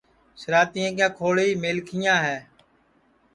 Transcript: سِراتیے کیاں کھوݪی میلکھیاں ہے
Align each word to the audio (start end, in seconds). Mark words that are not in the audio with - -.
سِراتیے 0.41 0.87
کیاں 0.97 1.11
کھوݪی 1.17 1.49
میلکھیاں 1.61 2.17
ہے 2.25 2.37